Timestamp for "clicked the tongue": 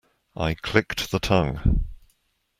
0.55-1.85